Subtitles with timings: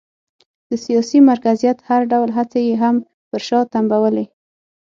[0.69, 2.95] د سیاسي مرکزیت هر ډول هڅې یې هم
[3.29, 4.25] پر شا تمبولې.